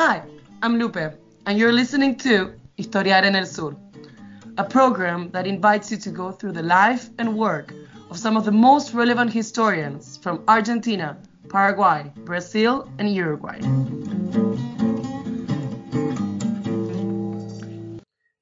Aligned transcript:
Hi, 0.00 0.22
I'm 0.62 0.78
Lupe, 0.78 1.12
and 1.46 1.58
you're 1.58 1.72
listening 1.72 2.14
to 2.18 2.54
Historiar 2.78 3.24
en 3.24 3.34
el 3.34 3.46
Sur, 3.46 3.74
a 4.56 4.62
program 4.62 5.28
that 5.32 5.44
invites 5.44 5.90
you 5.90 5.96
to 5.96 6.10
go 6.10 6.30
through 6.30 6.52
the 6.52 6.62
life 6.62 7.10
and 7.18 7.36
work 7.36 7.74
of 8.08 8.16
some 8.16 8.36
of 8.36 8.44
the 8.44 8.52
most 8.52 8.94
relevant 8.94 9.32
historians 9.32 10.16
from 10.16 10.44
Argentina, 10.46 11.18
Paraguay, 11.48 12.12
Brazil, 12.18 12.88
and 12.98 13.12
Uruguay. 13.12 13.58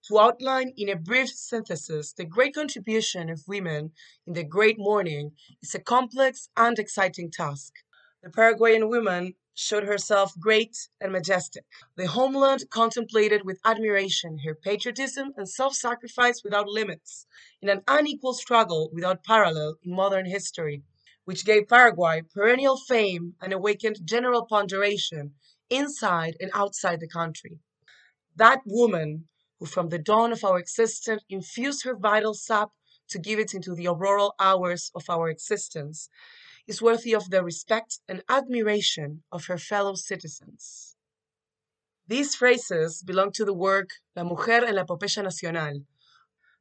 To 0.09 0.20
outline 0.20 0.75
in 0.77 0.91
a 0.91 0.96
brief 0.96 1.30
synthesis 1.30 2.12
the 2.12 2.27
great 2.27 2.54
contribution 2.54 3.30
of 3.30 3.41
women 3.48 3.93
in 4.27 4.34
the 4.34 4.45
Great 4.45 4.79
Morning 4.79 5.32
is 5.62 5.75
a 5.75 5.80
complex 5.80 6.50
and 6.54 6.79
exciting 6.79 7.30
task. 7.30 7.73
The 8.23 8.29
Paraguayan 8.29 8.91
woman 8.91 9.36
showed 9.59 9.84
herself 9.84 10.38
great 10.38 10.77
and 11.01 11.10
majestic. 11.10 11.64
The 11.97 12.06
homeland 12.06 12.69
contemplated 12.69 13.45
with 13.47 13.59
admiration 13.64 14.41
her 14.45 14.55
patriotism 14.55 15.33
and 15.37 15.48
self 15.48 15.74
sacrifice 15.74 16.45
without 16.45 16.69
limits, 16.69 17.27
in 17.62 17.70
an 17.70 17.83
unequal 17.88 18.34
struggle 18.34 18.91
without 18.92 19.24
parallel 19.24 19.78
in 19.83 19.97
modern 19.97 20.27
history, 20.27 20.83
which 21.24 21.47
gave 21.47 21.69
Paraguay 21.69 22.20
perennial 22.34 22.77
fame 22.77 23.34
and 23.41 23.55
awakened 23.55 24.00
general 24.05 24.45
ponderation 24.45 25.34
inside 25.70 26.36
and 26.38 26.50
outside 26.52 27.00
the 27.00 27.09
country. 27.09 27.59
That 28.36 28.61
woman, 28.66 29.27
who 29.59 29.64
from 29.64 29.88
the 29.88 29.98
dawn 29.98 30.33
of 30.33 30.45
our 30.45 30.59
existence 30.59 31.23
infused 31.30 31.84
her 31.84 31.97
vital 31.97 32.34
sap 32.34 32.73
to 33.09 33.19
give 33.19 33.38
it 33.38 33.55
into 33.55 33.75
the 33.75 33.88
auroral 33.88 34.34
hours 34.38 34.91
of 34.95 35.09
our 35.09 35.30
existence, 35.30 36.11
is 36.66 36.83
worthy 36.83 37.15
of 37.15 37.30
the 37.30 37.43
respect 37.43 38.01
and 38.09 38.23
admiration 38.29 39.23
of 39.30 39.47
her 39.47 39.59
fellow 39.59 39.95
citizens. 39.95 40.97
These 42.09 42.34
phrases 42.34 43.03
belong 43.03 43.33
to 43.33 43.45
the 43.45 43.55
work 43.55 43.91
La 44.14 44.25
Mujer 44.25 44.64
en 44.64 44.75
la 44.77 44.84
Epopeya 44.84 45.22
Nacional, 45.22 45.83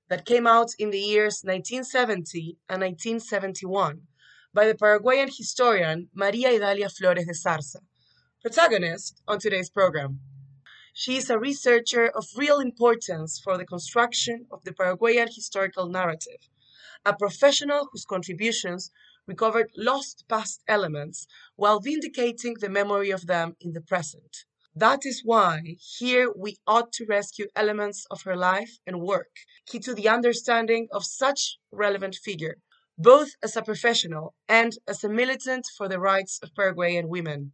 that 0.09 0.25
came 0.25 0.45
out 0.45 0.69
in 0.77 0.91
the 0.91 0.99
years 0.99 1.41
1970 1.43 2.57
and 2.69 2.81
1971 2.81 4.01
by 4.53 4.67
the 4.67 4.75
Paraguayan 4.75 5.29
historian 5.35 6.09
Maria 6.13 6.49
Idalia 6.49 6.89
Flores 6.89 7.25
de 7.25 7.33
Zarza, 7.33 7.79
protagonist 8.41 9.21
on 9.27 9.39
today's 9.39 9.69
program. 9.69 10.19
She 10.93 11.17
is 11.17 11.29
a 11.29 11.39
researcher 11.39 12.07
of 12.07 12.27
real 12.37 12.59
importance 12.59 13.39
for 13.43 13.57
the 13.57 13.65
construction 13.65 14.45
of 14.51 14.63
the 14.63 14.73
Paraguayan 14.73 15.27
historical 15.27 15.87
narrative, 15.87 16.49
a 17.05 17.15
professional 17.15 17.89
whose 17.91 18.05
contributions 18.05 18.91
recovered 19.27 19.71
lost 19.75 20.25
past 20.27 20.61
elements 20.67 21.27
while 21.55 21.79
vindicating 21.79 22.55
the 22.59 22.69
memory 22.69 23.11
of 23.11 23.27
them 23.27 23.55
in 23.59 23.73
the 23.73 23.81
present. 23.81 24.45
That 24.75 25.05
is 25.05 25.21
why 25.23 25.77
here 25.79 26.31
we 26.35 26.57
ought 26.67 26.91
to 26.93 27.05
rescue 27.05 27.47
elements 27.55 28.05
of 28.11 28.23
her 28.23 28.35
life 28.35 28.79
and 28.85 28.99
work, 28.99 29.31
key 29.65 29.79
to 29.79 29.93
the 29.93 30.09
understanding 30.09 30.89
of 30.91 31.05
such 31.05 31.57
relevant 31.71 32.15
figure, 32.15 32.57
both 32.97 33.29
as 33.41 33.55
a 33.55 33.61
professional 33.61 34.35
and 34.49 34.73
as 34.85 35.03
a 35.03 35.09
militant 35.09 35.65
for 35.77 35.87
the 35.87 35.99
rights 35.99 36.39
of 36.43 36.53
Paraguayan 36.53 37.07
women. 37.07 37.53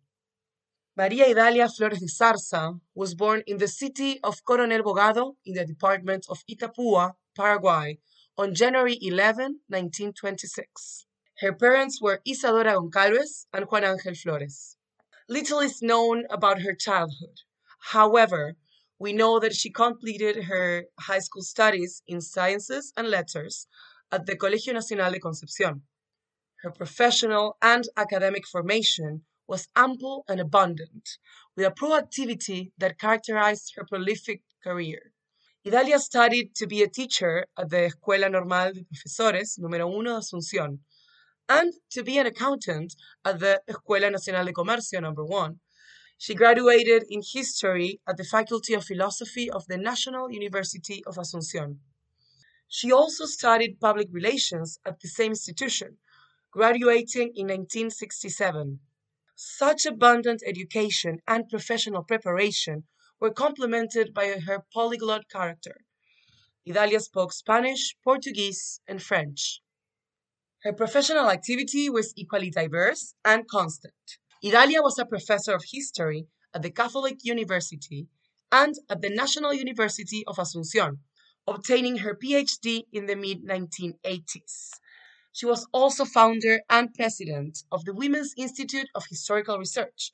Maria 0.98 1.28
Idalia 1.30 1.70
Flores 1.70 2.00
de 2.00 2.08
Zarza 2.08 2.80
was 2.96 3.16
born 3.16 3.44
in 3.48 3.58
the 3.58 3.68
city 3.68 4.20
of 4.24 4.44
Coronel 4.44 4.84
Bogado 4.84 5.36
in 5.46 5.54
the 5.54 5.66
department 5.66 6.26
of 6.28 6.44
Itapúa, 6.50 7.14
Paraguay, 7.36 8.00
on 8.38 8.54
January 8.54 8.98
11, 9.00 9.62
1926. 9.68 11.06
Her 11.42 11.54
parents 11.54 12.00
were 12.00 12.22
Isadora 12.24 12.76
Goncalves 12.76 13.48
and 13.52 13.66
Juan 13.66 13.82
Ángel 13.82 14.16
Flores. 14.16 14.78
Little 15.28 15.58
is 15.58 15.82
known 15.82 16.28
about 16.30 16.62
her 16.62 16.76
childhood. 16.76 17.42
However, 17.80 18.58
we 19.00 19.12
know 19.12 19.40
that 19.40 19.56
she 19.56 19.72
completed 19.72 20.44
her 20.44 20.86
high 21.00 21.18
school 21.18 21.42
studies 21.42 22.04
in 22.06 22.22
sciences 22.22 22.94
and 22.96 23.10
letters 23.10 23.66
at 24.12 24.28
the 24.28 24.36
Colegio 24.36 24.74
Nacional 24.74 25.12
de 25.14 25.20
Concepción. 25.20 25.82
Her 26.58 26.70
professional 26.70 27.58
and 27.60 27.86
academic 27.98 28.46
formation 28.46 29.24
was 29.48 29.68
ample 29.76 30.24
and 30.28 30.40
abundant, 30.40 31.18
with 31.56 31.66
a 31.66 31.72
proactivity 31.72 32.72
that 32.78 33.00
characterized 33.00 33.74
her 33.76 33.84
prolific 33.84 34.44
career. 34.64 35.12
Idalia 35.66 35.98
studied 35.98 36.54
to 36.54 36.68
be 36.68 36.84
a 36.84 36.88
teacher 36.88 37.48
at 37.58 37.72
the 37.72 37.90
Escuela 37.90 38.30
Normal 38.30 38.74
de 38.74 38.84
Profesores 38.84 39.58
número 39.58 39.88
uno 39.88 40.14
de 40.14 40.20
Asunción, 40.20 40.80
and 41.50 41.74
to 41.90 42.04
be 42.04 42.18
an 42.18 42.26
accountant 42.26 42.96
at 43.26 43.40
the 43.40 43.62
Escuela 43.70 44.12
Nacional 44.12 44.46
de 44.46 44.54
Comercio 44.54 45.02
number 45.02 45.24
1. 45.24 45.60
She 46.18 46.36
graduated 46.36 47.04
in 47.10 47.22
history 47.34 48.00
at 48.08 48.18
the 48.18 48.24
Faculty 48.24 48.74
of 48.74 48.86
Philosophy 48.86 49.50
of 49.50 49.66
the 49.68 49.78
National 49.78 50.32
University 50.32 51.04
of 51.06 51.16
Asunción. 51.16 51.80
She 52.68 52.92
also 52.92 53.26
studied 53.26 53.80
public 53.80 54.08
relations 54.12 54.80
at 54.86 55.00
the 55.00 55.08
same 55.08 55.32
institution, 55.32 55.98
graduating 56.52 57.34
in 57.36 57.48
1967. 57.48 58.80
Such 59.36 59.86
abundant 59.86 60.44
education 60.46 61.20
and 61.28 61.50
professional 61.50 62.04
preparation 62.04 62.84
were 63.20 63.34
complemented 63.34 64.14
by 64.14 64.28
her 64.40 64.66
polyglot 64.74 65.28
character. 65.28 65.82
Idalia 66.68 67.00
spoke 67.00 67.34
Spanish, 67.34 67.96
Portuguese, 68.04 68.82
and 68.88 69.02
French. 69.02 69.62
Her 70.64 70.74
professional 70.74 71.32
activity 71.32 71.90
was 71.90 72.14
equally 72.16 72.52
diverse 72.52 73.16
and 73.26 73.48
constant. 73.48 73.96
Idalia 74.46 74.84
was 74.84 75.00
a 75.00 75.08
professor 75.08 75.56
of 75.56 75.64
history 75.72 76.28
at 76.54 76.62
the 76.62 76.70
Catholic 76.70 77.18
University 77.24 78.08
and 78.52 78.76
at 78.88 79.02
the 79.02 79.10
National 79.10 79.56
University 79.56 80.24
of 80.28 80.36
Asunción, 80.36 81.00
obtaining 81.48 81.98
her 81.98 82.14
PhD 82.14 82.84
in 82.94 83.08
the 83.08 83.16
mid 83.16 83.44
1980s. 83.44 84.70
She 85.32 85.48
was 85.48 85.66
also 85.74 86.06
founder 86.06 86.62
and 86.70 86.94
president 86.94 87.64
of 87.72 87.84
the 87.84 87.96
Women's 87.96 88.36
Institute 88.38 88.90
of 88.94 89.08
Historical 89.08 89.58
Research 89.58 90.14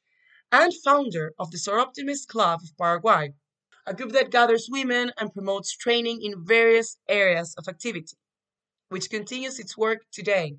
and 0.50 0.74
founder 0.74 1.34
of 1.38 1.52
the 1.52 1.58
Soroptimist 1.58 2.28
Club 2.28 2.62
of 2.64 2.78
Paraguay, 2.78 3.34
a 3.86 3.94
group 3.94 4.14
that 4.14 4.32
gathers 4.32 4.70
women 4.72 5.12
and 5.18 5.34
promotes 5.34 5.76
training 5.76 6.22
in 6.22 6.46
various 6.46 6.98
areas 7.10 7.54
of 7.58 7.68
activity 7.68 8.16
which 8.90 9.10
continues 9.10 9.60
its 9.60 9.78
work 9.78 10.06
today. 10.12 10.58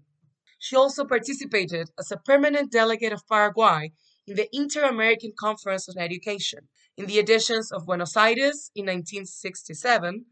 She 0.59 0.77
also 0.77 1.05
participated 1.05 1.91
as 1.99 2.11
a 2.11 2.17
permanent 2.17 2.73
delegate 2.73 3.13
of 3.13 3.27
Paraguay 3.29 3.93
in 4.27 4.37
the 4.37 4.49
Inter 4.53 4.85
American 4.85 5.33
Conference 5.39 5.89
on 5.89 5.99
Education, 5.99 6.69
in 6.97 7.07
the 7.07 7.19
editions 7.19 7.71
of 7.71 7.87
Buenos 7.87 8.17
Aires 8.17 8.71
in 8.75 8.87
1967 8.87 10.27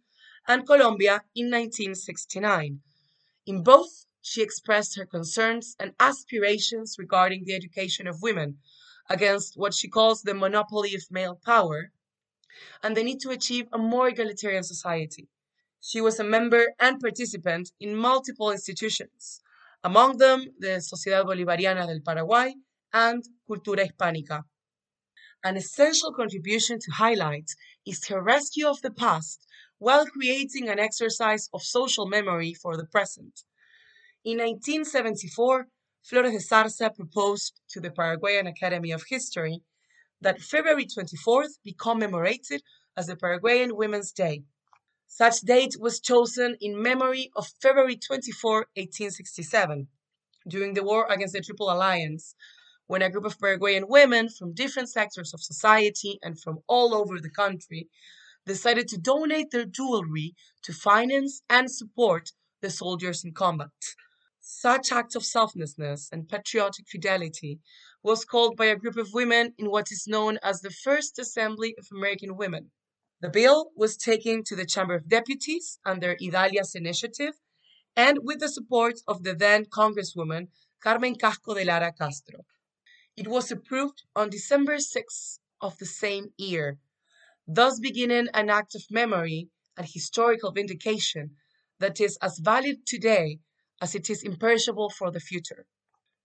and 0.48 0.66
Colombia 0.66 1.22
in 1.34 1.46
1969. 1.46 2.80
In 3.46 3.62
both, 3.62 4.06
she 4.20 4.42
expressed 4.42 4.96
her 4.96 5.06
concerns 5.06 5.76
and 5.78 5.94
aspirations 6.00 6.96
regarding 6.98 7.44
the 7.44 7.54
education 7.54 8.08
of 8.08 8.20
women 8.20 8.58
against 9.08 9.56
what 9.56 9.72
she 9.72 9.88
calls 9.88 10.22
the 10.22 10.34
monopoly 10.34 10.94
of 10.96 11.02
male 11.10 11.40
power 11.44 11.92
and 12.82 12.96
the 12.96 13.04
need 13.04 13.20
to 13.20 13.30
achieve 13.30 13.68
a 13.72 13.78
more 13.78 14.08
egalitarian 14.08 14.64
society. 14.64 15.28
She 15.88 16.00
was 16.00 16.18
a 16.18 16.24
member 16.24 16.74
and 16.80 16.98
participant 16.98 17.70
in 17.78 17.94
multiple 17.94 18.50
institutions, 18.50 19.40
among 19.84 20.16
them 20.16 20.46
the 20.58 20.80
Sociedad 20.80 21.24
Bolivariana 21.24 21.86
del 21.86 22.00
Paraguay 22.04 22.56
and 22.92 23.22
Cultura 23.48 23.86
Hispánica. 23.86 24.42
An 25.44 25.56
essential 25.56 26.12
contribution 26.12 26.80
to 26.80 26.90
highlight 26.90 27.48
is 27.86 28.04
her 28.08 28.20
rescue 28.20 28.66
of 28.66 28.82
the 28.82 28.90
past 28.90 29.46
while 29.78 30.06
creating 30.06 30.68
an 30.68 30.80
exercise 30.80 31.48
of 31.54 31.62
social 31.62 32.08
memory 32.08 32.52
for 32.52 32.76
the 32.76 32.86
present. 32.86 33.44
In 34.24 34.38
1974, 34.38 35.68
Flores 36.02 36.32
de 36.32 36.40
Zarza 36.40 36.92
proposed 36.92 37.60
to 37.68 37.78
the 37.80 37.92
Paraguayan 37.92 38.48
Academy 38.48 38.90
of 38.90 39.04
History 39.08 39.62
that 40.20 40.40
February 40.40 40.86
24th 40.86 41.62
be 41.62 41.74
commemorated 41.74 42.64
as 42.96 43.06
the 43.06 43.14
Paraguayan 43.14 43.76
Women's 43.76 44.10
Day. 44.10 44.42
Such 45.08 45.40
date 45.42 45.78
was 45.78 46.00
chosen 46.00 46.56
in 46.60 46.82
memory 46.82 47.30
of 47.36 47.46
February 47.62 47.96
24, 47.96 48.66
1867, 48.74 49.88
during 50.48 50.74
the 50.74 50.82
war 50.82 51.06
against 51.08 51.32
the 51.32 51.40
Triple 51.40 51.70
Alliance, 51.70 52.34
when 52.86 53.02
a 53.02 53.10
group 53.10 53.24
of 53.24 53.38
Paraguayan 53.38 53.88
women 53.88 54.28
from 54.28 54.52
different 54.52 54.90
sectors 54.90 55.32
of 55.32 55.42
society 55.42 56.18
and 56.22 56.40
from 56.40 56.58
all 56.66 56.92
over 56.92 57.20
the 57.20 57.30
country 57.30 57.88
decided 58.46 58.88
to 58.88 58.98
donate 58.98 59.50
their 59.52 59.64
jewelry 59.64 60.34
to 60.62 60.72
finance 60.72 61.42
and 61.48 61.70
support 61.70 62.32
the 62.60 62.70
soldiers 62.70 63.24
in 63.24 63.32
combat. 63.32 63.70
Such 64.40 64.92
act 64.92 65.16
of 65.16 65.24
selflessness 65.24 66.08
and 66.12 66.28
patriotic 66.28 66.88
fidelity 66.88 67.60
was 68.02 68.24
called 68.24 68.56
by 68.56 68.66
a 68.66 68.76
group 68.76 68.96
of 68.96 69.14
women 69.14 69.54
in 69.56 69.70
what 69.70 69.90
is 69.90 70.06
known 70.06 70.38
as 70.42 70.60
the 70.60 70.70
First 70.70 71.18
Assembly 71.18 71.74
of 71.78 71.88
American 71.90 72.36
Women. 72.36 72.70
The 73.20 73.30
bill 73.30 73.70
was 73.74 73.96
taken 73.96 74.44
to 74.44 74.54
the 74.54 74.66
Chamber 74.66 74.94
of 74.94 75.08
Deputies 75.08 75.78
under 75.86 76.16
Idalia's 76.20 76.74
initiative 76.74 77.34
and 77.96 78.18
with 78.22 78.40
the 78.40 78.48
support 78.48 79.00
of 79.08 79.22
the 79.22 79.34
then 79.34 79.64
Congresswoman 79.64 80.48
Carmen 80.82 81.14
Casco 81.14 81.54
de 81.54 81.64
Lara 81.64 81.92
Castro. 81.92 82.44
It 83.16 83.26
was 83.26 83.50
approved 83.50 84.02
on 84.14 84.28
December 84.28 84.78
6, 84.78 85.40
of 85.60 85.78
the 85.78 85.86
same 85.86 86.34
year, 86.36 86.78
thus 87.46 87.80
beginning 87.80 88.28
an 88.34 88.50
act 88.50 88.74
of 88.74 88.90
memory 88.90 89.48
and 89.76 89.86
historical 89.86 90.52
vindication 90.52 91.36
that 91.78 92.00
is 92.00 92.18
as 92.20 92.38
valid 92.38 92.86
today 92.86 93.38
as 93.80 93.94
it 93.94 94.10
is 94.10 94.22
imperishable 94.22 94.90
for 94.90 95.10
the 95.10 95.20
future. 95.20 95.66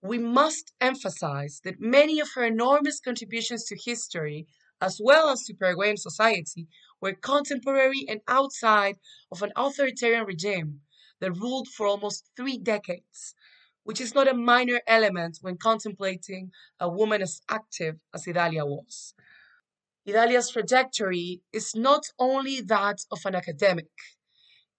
We 0.02 0.18
must 0.18 0.74
emphasize 0.82 1.62
that 1.64 1.80
many 1.80 2.20
of 2.20 2.32
her 2.36 2.44
enormous 2.44 3.00
contributions 3.00 3.66
to 3.66 3.78
history, 3.78 4.48
as 4.82 5.00
well 5.02 5.30
as 5.30 5.44
to 5.44 5.54
Paraguayan 5.54 5.98
society, 5.98 6.68
were 7.00 7.14
contemporary 7.14 8.06
and 8.10 8.22
outside 8.28 8.98
of 9.32 9.42
an 9.42 9.52
authoritarian 9.56 10.26
regime 10.26 10.82
that 11.20 11.32
ruled 11.34 11.68
for 11.68 11.86
almost 11.86 12.30
three 12.36 12.58
decades, 12.58 13.36
which 13.84 14.02
is 14.02 14.16
not 14.16 14.28
a 14.28 14.34
minor 14.34 14.82
element 14.88 15.38
when 15.42 15.58
contemplating 15.58 16.52
a 16.80 16.90
woman 16.90 17.22
as 17.22 17.42
active 17.50 17.96
as 18.14 18.28
Idalia 18.28 18.66
was. 18.66 19.14
Idalia's 20.08 20.50
trajectory 20.50 21.42
is 21.54 21.76
not 21.76 22.04
only 22.18 22.62
that 22.62 22.98
of 23.12 23.20
an 23.26 23.36
academic, 23.36 23.92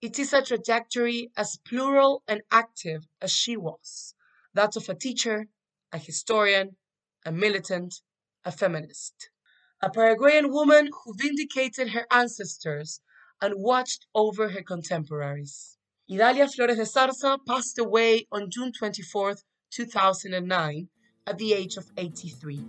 it 0.01 0.19
is 0.19 0.33
a 0.33 0.41
trajectory 0.41 1.31
as 1.37 1.57
plural 1.65 2.23
and 2.27 2.41
active 2.51 3.07
as 3.21 3.31
she 3.31 3.55
was 3.55 4.13
that 4.53 4.75
of 4.75 4.87
a 4.89 4.95
teacher, 4.95 5.47
a 5.91 5.97
historian, 5.97 6.75
a 7.25 7.31
militant, 7.31 8.01
a 8.45 8.51
feminist. 8.51 9.29
A 9.83 9.89
Paraguayan 9.89 10.49
woman 10.49 10.89
who 11.03 11.13
vindicated 11.13 11.89
her 11.89 12.07
ancestors 12.09 13.01
and 13.41 13.55
watched 13.55 14.05
over 14.15 14.47
her 14.47 14.61
contemporaries. 14.61 15.77
Idalia 16.09 16.47
Flores 16.47 16.77
de 16.77 16.85
Zarza 16.85 17.37
passed 17.45 17.77
away 17.77 18.25
on 18.31 18.49
June 18.49 18.71
24, 18.71 19.35
2009, 19.71 20.87
at 21.27 21.37
the 21.37 21.51
age 21.51 21.75
of 21.75 21.91
83. 21.97 22.63